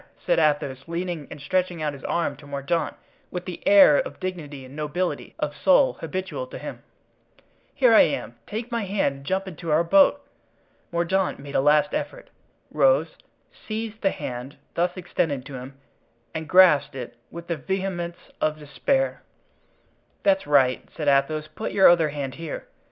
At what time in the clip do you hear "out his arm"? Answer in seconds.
1.83-2.35